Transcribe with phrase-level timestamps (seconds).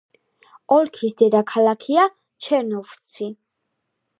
[0.75, 2.07] ოლქის დედაქალაქია
[2.47, 3.33] ჩერნოვცი.